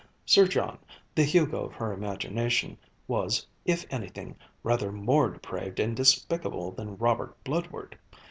Sir 0.25 0.47
John, 0.47 0.79
the 1.13 1.23
Hugo 1.23 1.65
of 1.65 1.73
her 1.75 1.93
imagination, 1.93 2.75
was, 3.07 3.45
if 3.65 3.85
anything, 3.91 4.35
rather 4.63 4.91
more 4.91 5.29
depraved 5.29 5.79
and 5.79 5.95
despicable 5.95 6.71
than 6.71 6.97
Robert 6.97 7.37
Bludward. 7.43 7.99